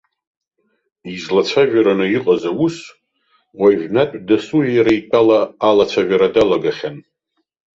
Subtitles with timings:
[1.13, 2.77] Излацәажәараны иҟаз аус
[3.59, 5.39] уажәнатә дасу иара итәала
[5.69, 6.97] алацәажәара далагахьан.